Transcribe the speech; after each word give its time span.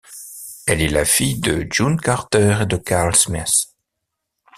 Elle 0.65 0.81
est 0.81 0.87
la 0.87 1.05
fille 1.05 1.37
de 1.39 1.67
June 1.69 2.01
Carter 2.01 2.57
et 2.63 2.65
de 2.65 2.75
Carl 2.75 3.15
Smith. 3.15 3.67